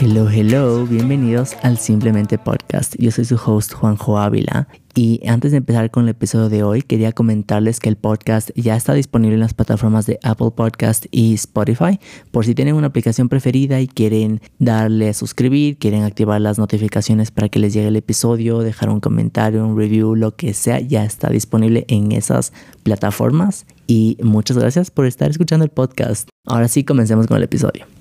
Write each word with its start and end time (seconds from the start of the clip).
Hello, 0.00 0.28
hello, 0.28 0.84
bienvenidos 0.84 1.56
al 1.62 1.78
Simplemente 1.78 2.36
Podcast. 2.36 2.94
Yo 2.98 3.10
soy 3.10 3.24
su 3.24 3.36
host 3.36 3.72
Juanjo 3.72 4.18
Ávila 4.18 4.68
y 4.98 5.24
antes 5.28 5.52
de 5.52 5.58
empezar 5.58 5.92
con 5.92 6.02
el 6.02 6.08
episodio 6.08 6.48
de 6.48 6.64
hoy 6.64 6.82
quería 6.82 7.12
comentarles 7.12 7.78
que 7.78 7.88
el 7.88 7.94
podcast 7.94 8.50
ya 8.56 8.74
está 8.74 8.94
disponible 8.94 9.34
en 9.34 9.40
las 9.40 9.54
plataformas 9.54 10.06
de 10.06 10.18
Apple 10.24 10.50
Podcast 10.56 11.06
y 11.12 11.34
Spotify. 11.34 12.00
Por 12.32 12.44
si 12.44 12.56
tienen 12.56 12.74
una 12.74 12.88
aplicación 12.88 13.28
preferida 13.28 13.80
y 13.80 13.86
quieren 13.86 14.40
darle 14.58 15.10
a 15.10 15.14
suscribir, 15.14 15.78
quieren 15.78 16.02
activar 16.02 16.40
las 16.40 16.58
notificaciones 16.58 17.30
para 17.30 17.48
que 17.48 17.60
les 17.60 17.74
llegue 17.74 17.86
el 17.86 17.94
episodio, 17.94 18.58
dejar 18.58 18.90
un 18.90 18.98
comentario, 18.98 19.64
un 19.64 19.78
review, 19.78 20.16
lo 20.16 20.34
que 20.34 20.52
sea, 20.52 20.80
ya 20.80 21.04
está 21.04 21.30
disponible 21.30 21.84
en 21.86 22.10
esas 22.10 22.52
plataformas. 22.82 23.66
Y 23.86 24.18
muchas 24.20 24.58
gracias 24.58 24.90
por 24.90 25.06
estar 25.06 25.30
escuchando 25.30 25.64
el 25.64 25.70
podcast. 25.70 26.28
Ahora 26.44 26.66
sí, 26.66 26.82
comencemos 26.82 27.28
con 27.28 27.36
el 27.36 27.44
episodio. 27.44 27.97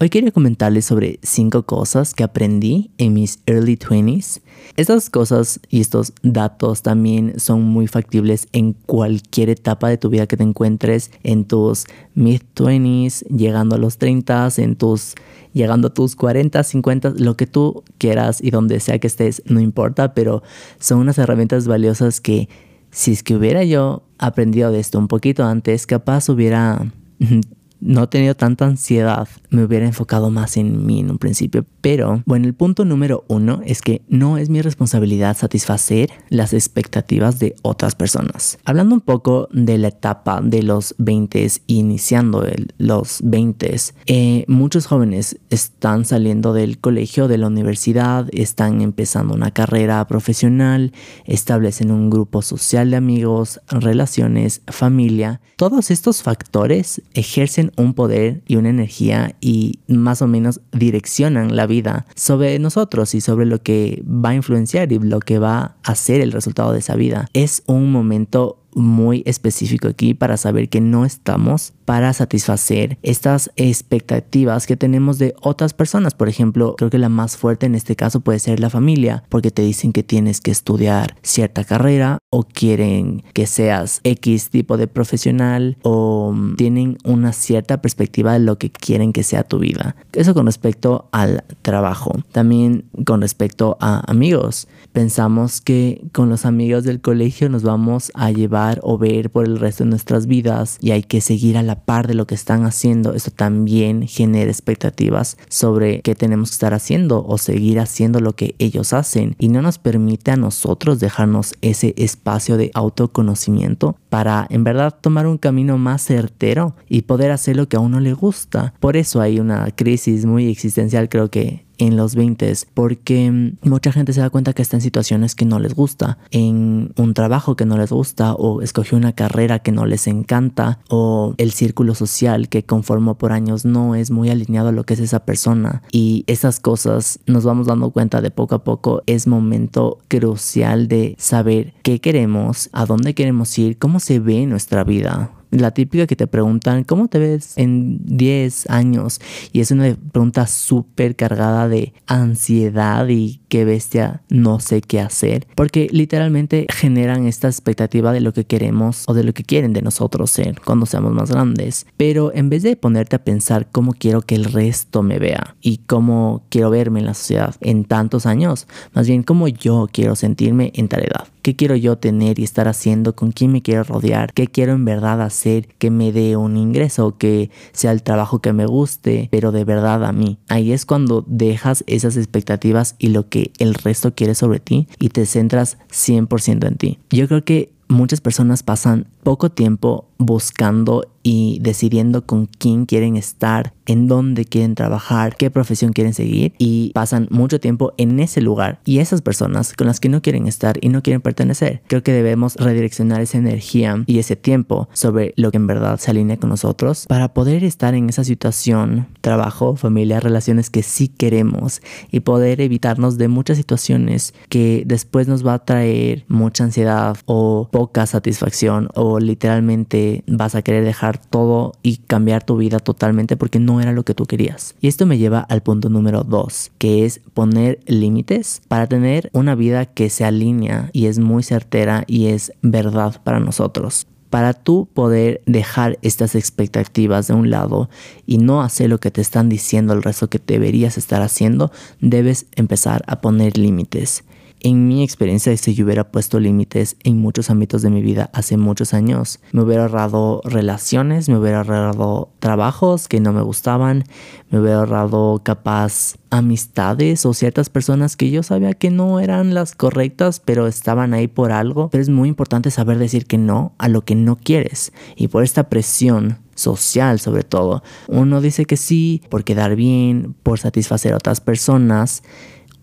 Hoy 0.00 0.10
quería 0.10 0.30
comentarles 0.30 0.84
sobre 0.84 1.18
cinco 1.24 1.64
cosas 1.64 2.14
que 2.14 2.22
aprendí 2.22 2.92
en 2.98 3.14
mis 3.14 3.40
early 3.46 3.76
20s. 3.76 4.40
Estas 4.76 5.10
cosas 5.10 5.58
y 5.70 5.80
estos 5.80 6.12
datos 6.22 6.82
también 6.82 7.40
son 7.40 7.62
muy 7.62 7.88
factibles 7.88 8.46
en 8.52 8.74
cualquier 8.74 9.50
etapa 9.50 9.88
de 9.88 9.98
tu 9.98 10.08
vida 10.08 10.28
que 10.28 10.36
te 10.36 10.44
encuentres, 10.44 11.10
en 11.24 11.46
tus 11.46 11.86
mid 12.14 12.42
20s, 12.54 13.26
llegando 13.26 13.74
a 13.74 13.78
los 13.78 13.98
30, 13.98 14.50
en 14.58 14.76
tus 14.76 15.16
llegando 15.52 15.88
a 15.88 15.94
tus 15.94 16.14
40, 16.14 16.62
50, 16.62 17.14
lo 17.16 17.36
que 17.36 17.48
tú 17.48 17.82
quieras 17.98 18.40
y 18.40 18.52
donde 18.52 18.78
sea 18.78 19.00
que 19.00 19.08
estés, 19.08 19.42
no 19.46 19.58
importa, 19.58 20.14
pero 20.14 20.44
son 20.78 21.00
unas 21.00 21.18
herramientas 21.18 21.66
valiosas 21.66 22.20
que 22.20 22.48
si 22.92 23.10
es 23.10 23.24
que 23.24 23.34
hubiera 23.34 23.64
yo 23.64 24.04
aprendido 24.18 24.70
de 24.70 24.78
esto 24.78 24.96
un 24.96 25.08
poquito 25.08 25.44
antes, 25.44 25.88
capaz 25.88 26.28
hubiera 26.28 26.86
no 27.80 28.04
he 28.04 28.06
tenido 28.06 28.34
tanta 28.34 28.66
ansiedad, 28.66 29.28
me 29.50 29.64
hubiera 29.64 29.86
enfocado 29.86 30.30
más 30.30 30.56
en 30.56 30.84
mí 30.84 31.00
en 31.00 31.10
un 31.10 31.18
principio. 31.18 31.64
Pero, 31.80 32.22
bueno, 32.26 32.46
el 32.46 32.54
punto 32.54 32.84
número 32.84 33.24
uno 33.28 33.60
es 33.64 33.82
que 33.82 34.02
no 34.08 34.38
es 34.38 34.50
mi 34.50 34.62
responsabilidad 34.62 35.36
satisfacer 35.36 36.10
las 36.28 36.52
expectativas 36.52 37.38
de 37.38 37.54
otras 37.62 37.94
personas. 37.94 38.58
Hablando 38.64 38.94
un 38.94 39.00
poco 39.00 39.48
de 39.52 39.78
la 39.78 39.88
etapa 39.88 40.40
de 40.42 40.62
los 40.62 40.94
20 40.98 41.48
iniciando 41.66 42.44
los 42.78 43.20
20, 43.22 43.76
eh, 44.06 44.44
muchos 44.48 44.86
jóvenes 44.86 45.38
están 45.50 46.04
saliendo 46.04 46.52
del 46.52 46.78
colegio, 46.78 47.28
de 47.28 47.38
la 47.38 47.46
universidad, 47.46 48.28
están 48.32 48.80
empezando 48.80 49.34
una 49.34 49.50
carrera 49.50 50.06
profesional, 50.06 50.92
establecen 51.24 51.90
un 51.90 52.10
grupo 52.10 52.42
social 52.42 52.90
de 52.90 52.96
amigos, 52.96 53.60
relaciones, 53.68 54.62
familia. 54.66 55.40
Todos 55.56 55.90
estos 55.90 56.22
factores 56.22 57.02
ejercen 57.14 57.67
un 57.76 57.94
poder 57.94 58.42
y 58.46 58.56
una 58.56 58.70
energía 58.70 59.36
y 59.40 59.80
más 59.88 60.22
o 60.22 60.26
menos 60.26 60.60
direccionan 60.72 61.56
la 61.56 61.66
vida 61.66 62.06
sobre 62.14 62.58
nosotros 62.58 63.14
y 63.14 63.20
sobre 63.20 63.46
lo 63.46 63.62
que 63.62 64.02
va 64.06 64.30
a 64.30 64.34
influenciar 64.34 64.92
y 64.92 64.98
lo 64.98 65.20
que 65.20 65.38
va 65.38 65.76
a 65.82 65.94
ser 65.94 66.20
el 66.20 66.32
resultado 66.32 66.72
de 66.72 66.80
esa 66.80 66.96
vida. 66.96 67.28
Es 67.32 67.62
un 67.66 67.90
momento 67.92 68.62
muy 68.74 69.22
específico 69.26 69.88
aquí 69.88 70.14
para 70.14 70.36
saber 70.36 70.68
que 70.68 70.80
no 70.80 71.04
estamos 71.04 71.72
para 71.88 72.12
satisfacer 72.12 72.98
estas 73.02 73.50
expectativas 73.56 74.66
que 74.66 74.76
tenemos 74.76 75.18
de 75.18 75.34
otras 75.40 75.72
personas. 75.72 76.12
Por 76.12 76.28
ejemplo, 76.28 76.74
creo 76.76 76.90
que 76.90 76.98
la 76.98 77.08
más 77.08 77.38
fuerte 77.38 77.64
en 77.64 77.74
este 77.74 77.96
caso 77.96 78.20
puede 78.20 78.40
ser 78.40 78.60
la 78.60 78.68
familia, 78.68 79.24
porque 79.30 79.50
te 79.50 79.62
dicen 79.62 79.94
que 79.94 80.02
tienes 80.02 80.42
que 80.42 80.50
estudiar 80.50 81.16
cierta 81.22 81.64
carrera 81.64 82.18
o 82.28 82.42
quieren 82.42 83.24
que 83.32 83.46
seas 83.46 84.00
X 84.04 84.50
tipo 84.50 84.76
de 84.76 84.86
profesional 84.86 85.78
o 85.82 86.36
tienen 86.58 86.98
una 87.04 87.32
cierta 87.32 87.80
perspectiva 87.80 88.34
de 88.34 88.40
lo 88.40 88.58
que 88.58 88.68
quieren 88.70 89.14
que 89.14 89.22
sea 89.22 89.42
tu 89.42 89.58
vida. 89.58 89.96
Eso 90.12 90.34
con 90.34 90.44
respecto 90.44 91.08
al 91.10 91.42
trabajo. 91.62 92.12
También 92.32 92.84
con 93.06 93.22
respecto 93.22 93.78
a 93.80 94.02
amigos. 94.10 94.68
Pensamos 94.92 95.62
que 95.62 96.02
con 96.12 96.28
los 96.28 96.44
amigos 96.44 96.84
del 96.84 97.00
colegio 97.00 97.48
nos 97.48 97.62
vamos 97.62 98.12
a 98.14 98.30
llevar 98.30 98.78
o 98.82 98.98
ver 98.98 99.30
por 99.30 99.46
el 99.46 99.58
resto 99.58 99.84
de 99.84 99.90
nuestras 99.90 100.26
vidas 100.26 100.76
y 100.82 100.90
hay 100.90 101.02
que 101.02 101.22
seguir 101.22 101.56
a 101.56 101.62
la 101.62 101.77
par 101.78 102.06
de 102.06 102.14
lo 102.14 102.26
que 102.26 102.34
están 102.34 102.64
haciendo, 102.64 103.14
esto 103.14 103.30
también 103.30 104.06
genera 104.06 104.50
expectativas 104.50 105.36
sobre 105.48 106.00
qué 106.00 106.14
tenemos 106.14 106.50
que 106.50 106.54
estar 106.54 106.74
haciendo 106.74 107.24
o 107.26 107.38
seguir 107.38 107.80
haciendo 107.80 108.20
lo 108.20 108.34
que 108.34 108.54
ellos 108.58 108.92
hacen 108.92 109.36
y 109.38 109.48
no 109.48 109.62
nos 109.62 109.78
permite 109.78 110.30
a 110.30 110.36
nosotros 110.36 111.00
dejarnos 111.00 111.54
ese 111.60 111.94
espacio 111.96 112.56
de 112.56 112.70
autoconocimiento 112.74 113.96
para 114.08 114.46
en 114.50 114.64
verdad 114.64 114.94
tomar 115.00 115.26
un 115.26 115.38
camino 115.38 115.78
más 115.78 116.02
certero 116.02 116.74
y 116.88 117.02
poder 117.02 117.30
hacer 117.30 117.56
lo 117.56 117.68
que 117.68 117.76
a 117.76 117.80
uno 117.80 118.00
le 118.00 118.12
gusta. 118.12 118.74
Por 118.80 118.96
eso 118.96 119.20
hay 119.20 119.40
una 119.40 119.70
crisis 119.70 120.24
muy 120.24 120.48
existencial 120.50 121.08
creo 121.08 121.30
que 121.30 121.67
en 121.78 121.96
los 121.96 122.14
20 122.14 122.38
porque 122.74 123.54
mucha 123.62 123.92
gente 123.92 124.12
se 124.12 124.20
da 124.20 124.30
cuenta 124.30 124.52
que 124.52 124.62
está 124.62 124.76
en 124.76 124.80
situaciones 124.80 125.34
que 125.34 125.44
no 125.44 125.58
les 125.58 125.74
gusta, 125.74 126.18
en 126.30 126.92
un 126.96 127.14
trabajo 127.14 127.56
que 127.56 127.64
no 127.64 127.76
les 127.76 127.90
gusta 127.90 128.34
o 128.34 128.62
escogió 128.62 128.96
una 128.96 129.12
carrera 129.12 129.58
que 129.58 129.72
no 129.72 129.86
les 129.86 130.06
encanta 130.06 130.78
o 130.88 131.34
el 131.38 131.52
círculo 131.52 131.94
social 131.94 132.48
que 132.48 132.64
conformó 132.64 133.16
por 133.16 133.32
años 133.32 133.64
no 133.64 133.94
es 133.94 134.10
muy 134.10 134.30
alineado 134.30 134.68
a 134.68 134.72
lo 134.72 134.84
que 134.84 134.94
es 134.94 135.00
esa 135.00 135.24
persona. 135.24 135.82
Y 135.92 136.24
esas 136.26 136.60
cosas 136.60 137.20
nos 137.26 137.44
vamos 137.44 137.66
dando 137.66 137.90
cuenta 137.90 138.20
de 138.20 138.30
poco 138.30 138.54
a 138.54 138.64
poco. 138.64 139.02
Es 139.06 139.26
momento 139.26 139.98
crucial 140.08 140.88
de 140.88 141.16
saber 141.18 141.74
qué 141.82 142.00
queremos, 142.00 142.70
a 142.72 142.86
dónde 142.86 143.14
queremos 143.14 143.56
ir, 143.58 143.78
cómo 143.78 144.00
se 144.00 144.20
ve 144.20 144.46
nuestra 144.46 144.84
vida 144.84 145.30
la 145.50 145.70
típica 145.70 146.06
que 146.06 146.16
te 146.16 146.26
preguntan, 146.26 146.84
¿cómo 146.84 147.08
te 147.08 147.18
ves 147.18 147.56
en 147.56 147.98
10 148.04 148.70
años? 148.70 149.20
Y 149.52 149.60
es 149.60 149.70
una 149.70 149.94
pregunta 150.12 150.46
súper 150.46 151.16
cargada 151.16 151.68
de 151.68 151.92
ansiedad 152.06 153.08
y 153.08 153.40
qué 153.48 153.64
bestia, 153.64 154.22
no 154.28 154.60
sé 154.60 154.80
qué 154.80 155.00
hacer. 155.00 155.46
Porque 155.54 155.88
literalmente 155.90 156.66
generan 156.70 157.26
esta 157.26 157.48
expectativa 157.48 158.12
de 158.12 158.20
lo 158.20 158.32
que 158.32 158.44
queremos 158.44 159.04
o 159.06 159.14
de 159.14 159.24
lo 159.24 159.32
que 159.32 159.44
quieren 159.44 159.72
de 159.72 159.82
nosotros 159.82 160.30
ser 160.30 160.60
cuando 160.64 160.86
seamos 160.86 161.12
más 161.12 161.30
grandes. 161.30 161.86
Pero 161.96 162.32
en 162.34 162.50
vez 162.50 162.62
de 162.62 162.76
ponerte 162.76 163.16
a 163.16 163.24
pensar 163.24 163.68
cómo 163.70 163.94
quiero 163.94 164.22
que 164.22 164.34
el 164.34 164.44
resto 164.44 165.02
me 165.02 165.18
vea 165.18 165.56
y 165.60 165.78
cómo 165.78 166.42
quiero 166.48 166.70
verme 166.70 167.00
en 167.00 167.06
la 167.06 167.14
sociedad 167.14 167.54
en 167.60 167.84
tantos 167.84 168.26
años, 168.26 168.66
más 168.92 169.06
bien 169.06 169.22
cómo 169.22 169.48
yo 169.48 169.88
quiero 169.90 170.16
sentirme 170.16 170.72
en 170.74 170.88
tal 170.88 171.02
edad. 171.02 171.26
¿Qué 171.48 171.56
quiero 171.56 171.76
yo 171.76 171.96
tener 171.96 172.38
y 172.38 172.44
estar 172.44 172.68
haciendo? 172.68 173.16
¿Con 173.16 173.32
quién 173.32 173.52
me 173.52 173.62
quiero 173.62 173.82
rodear? 173.82 174.34
¿Qué 174.34 174.48
quiero 174.48 174.74
en 174.74 174.84
verdad 174.84 175.22
hacer 175.22 175.66
que 175.78 175.90
me 175.90 176.12
dé 176.12 176.36
un 176.36 176.58
ingreso? 176.58 177.16
Que 177.16 177.50
sea 177.72 177.92
el 177.92 178.02
trabajo 178.02 178.40
que 178.40 178.52
me 178.52 178.66
guste, 178.66 179.28
pero 179.30 179.50
de 179.50 179.64
verdad 179.64 180.04
a 180.04 180.12
mí. 180.12 180.36
Ahí 180.48 180.72
es 180.72 180.84
cuando 180.84 181.24
dejas 181.26 181.84
esas 181.86 182.18
expectativas 182.18 182.96
y 182.98 183.08
lo 183.08 183.30
que 183.30 183.52
el 183.56 183.72
resto 183.72 184.14
quiere 184.14 184.34
sobre 184.34 184.60
ti 184.60 184.88
y 184.98 185.08
te 185.08 185.24
centras 185.24 185.78
100% 185.90 186.66
en 186.66 186.76
ti. 186.76 186.98
Yo 187.08 187.26
creo 187.28 187.42
que 187.42 187.72
muchas 187.88 188.20
personas 188.20 188.62
pasan 188.62 189.06
poco 189.28 189.50
tiempo 189.50 190.08
buscando 190.16 191.04
y 191.22 191.58
decidiendo 191.60 192.24
con 192.24 192.46
quién 192.46 192.86
quieren 192.86 193.16
estar, 193.16 193.74
en 193.84 194.08
dónde 194.08 194.46
quieren 194.46 194.74
trabajar, 194.74 195.36
qué 195.36 195.50
profesión 195.50 195.92
quieren 195.92 196.14
seguir 196.14 196.54
y 196.58 196.90
pasan 196.94 197.28
mucho 197.30 197.60
tiempo 197.60 197.92
en 197.98 198.18
ese 198.18 198.40
lugar 198.40 198.80
y 198.86 198.98
esas 198.98 199.20
personas 199.20 199.74
con 199.74 199.86
las 199.86 200.00
que 200.00 200.08
no 200.08 200.22
quieren 200.22 200.46
estar 200.46 200.78
y 200.80 200.88
no 200.88 201.02
quieren 201.02 201.20
pertenecer. 201.20 201.82
Creo 201.86 202.02
que 202.02 202.12
debemos 202.12 202.56
redireccionar 202.56 203.20
esa 203.20 203.36
energía 203.36 204.02
y 204.06 204.18
ese 204.18 204.36
tiempo 204.36 204.88
sobre 204.94 205.34
lo 205.36 205.50
que 205.50 205.58
en 205.58 205.66
verdad 205.66 205.98
se 205.98 206.10
alinea 206.10 206.38
con 206.38 206.50
nosotros 206.50 207.04
para 207.06 207.34
poder 207.34 207.62
estar 207.62 207.94
en 207.94 208.08
esa 208.08 208.24
situación, 208.24 209.08
trabajo, 209.20 209.76
familia, 209.76 210.20
relaciones 210.20 210.70
que 210.70 210.82
sí 210.82 211.08
queremos 211.08 211.82
y 212.10 212.20
poder 212.20 212.60
evitarnos 212.62 213.18
de 213.18 213.28
muchas 213.28 213.58
situaciones 213.58 214.32
que 214.48 214.82
después 214.86 215.28
nos 215.28 215.46
va 215.46 215.54
a 215.54 215.64
traer 215.64 216.24
mucha 216.28 216.64
ansiedad 216.64 217.18
o 217.26 217.68
poca 217.70 218.06
satisfacción 218.06 218.88
o 218.94 219.17
literalmente 219.18 220.24
vas 220.26 220.54
a 220.54 220.62
querer 220.62 220.84
dejar 220.84 221.18
todo 221.18 221.72
y 221.82 221.98
cambiar 221.98 222.44
tu 222.44 222.56
vida 222.56 222.78
totalmente 222.78 223.36
porque 223.36 223.58
no 223.58 223.80
era 223.80 223.92
lo 223.92 224.04
que 224.04 224.14
tú 224.14 224.26
querías. 224.26 224.74
Y 224.80 224.88
esto 224.88 225.06
me 225.06 225.18
lleva 225.18 225.40
al 225.40 225.62
punto 225.62 225.88
número 225.88 226.24
dos, 226.24 226.70
que 226.78 227.04
es 227.04 227.20
poner 227.34 227.80
límites 227.86 228.62
para 228.68 228.86
tener 228.86 229.30
una 229.32 229.54
vida 229.54 229.86
que 229.86 230.10
se 230.10 230.24
alinea 230.24 230.90
y 230.92 231.06
es 231.06 231.18
muy 231.18 231.42
certera 231.42 232.04
y 232.06 232.26
es 232.26 232.52
verdad 232.62 233.20
para 233.22 233.40
nosotros 233.40 234.06
para 234.30 234.52
tú 234.52 234.88
poder 234.92 235.40
dejar 235.46 235.98
estas 236.02 236.34
expectativas 236.34 237.28
de 237.28 237.34
un 237.34 237.50
lado 237.50 237.88
y 238.26 238.38
no 238.38 238.62
hacer 238.62 238.90
lo 238.90 238.98
que 238.98 239.10
te 239.10 239.20
están 239.20 239.48
diciendo 239.48 239.94
el 239.94 240.02
resto 240.02 240.28
que 240.28 240.40
deberías 240.44 240.98
estar 240.98 241.22
haciendo, 241.22 241.72
debes 242.00 242.46
empezar 242.54 243.02
a 243.06 243.20
poner 243.20 243.56
límites. 243.56 244.24
En 244.60 244.88
mi 244.88 245.04
experiencia, 245.04 245.56
si 245.56 245.74
yo 245.74 245.84
hubiera 245.84 246.10
puesto 246.10 246.40
límites 246.40 246.96
en 247.04 247.18
muchos 247.18 247.48
ámbitos 247.48 247.82
de 247.82 247.90
mi 247.90 248.02
vida 248.02 248.28
hace 248.32 248.56
muchos 248.56 248.92
años, 248.92 249.38
me 249.52 249.62
hubiera 249.62 249.82
ahorrado 249.82 250.40
relaciones, 250.44 251.28
me 251.28 251.38
hubiera 251.38 251.58
ahorrado 251.58 252.30
trabajos 252.40 253.06
que 253.06 253.20
no 253.20 253.32
me 253.32 253.42
gustaban, 253.42 254.04
me 254.50 254.58
hubiera 254.60 254.80
ahorrado 254.80 255.42
capaz 255.44 256.16
amistades 256.30 257.24
o 257.24 257.34
ciertas 257.34 257.70
personas 257.70 258.16
que 258.16 258.30
yo 258.30 258.42
sabía 258.42 258.74
que 258.74 258.90
no 258.90 259.20
eran 259.20 259.54
las 259.54 259.74
correctas, 259.74 260.40
pero 260.40 260.66
estaban 260.66 261.14
ahí 261.14 261.28
por 261.28 261.52
algo. 261.52 261.88
Pero 261.90 262.02
es 262.02 262.08
muy 262.08 262.28
importante 262.28 262.70
saber 262.70 262.98
decir 262.98 263.26
que 263.26 263.38
no 263.38 263.72
a 263.78 263.88
lo 263.88 264.04
que 264.04 264.16
no 264.16 264.36
quieres. 264.36 264.92
Y 265.14 265.28
por 265.28 265.44
esta 265.44 265.68
presión 265.68 266.38
social 266.58 267.20
sobre 267.20 267.44
todo, 267.44 267.82
uno 268.08 268.40
dice 268.40 268.64
que 268.64 268.76
sí 268.76 269.22
por 269.30 269.44
quedar 269.44 269.76
bien, 269.76 270.34
por 270.42 270.58
satisfacer 270.58 271.12
a 271.12 271.16
otras 271.16 271.40
personas, 271.40 272.24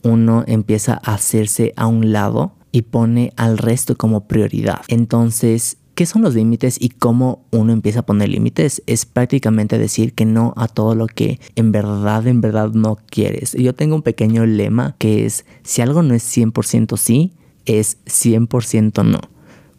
uno 0.06 0.44
empieza 0.48 1.02
a 1.04 1.16
hacerse 1.16 1.74
a 1.76 1.88
un 1.88 2.14
lado 2.14 2.54
y 2.72 2.84
pone 2.84 3.34
al 3.36 3.58
resto 3.58 3.98
como 3.98 4.28
prioridad. 4.28 4.82
Entonces, 4.88 5.78
¿Qué 5.96 6.06
son 6.06 6.24
los 6.24 6.36
límites 6.36 6.76
y 6.78 6.90
cómo 6.90 7.46
uno 7.52 7.72
empieza 7.72 8.00
a 8.00 8.06
poner 8.06 8.28
límites? 8.28 8.84
Es 8.86 9.06
prácticamente 9.06 9.78
decir 9.78 10.12
que 10.12 10.26
no 10.26 10.54
a 10.58 10.68
todo 10.68 10.94
lo 10.94 11.08
que 11.08 11.40
en 11.56 11.72
verdad, 11.72 12.28
en 12.28 12.42
verdad 12.42 12.72
no 12.72 12.98
quieres. 13.10 13.54
Yo 13.54 13.74
tengo 13.74 13.96
un 13.96 14.02
pequeño 14.02 14.46
lema 14.46 14.98
que 14.98 15.26
es, 15.26 15.46
si 15.64 15.82
algo 15.82 16.04
no 16.04 16.14
es 16.14 16.38
100% 16.38 16.98
sí, 16.98 17.32
es 17.66 17.98
100% 18.08 19.06
no 19.06 19.22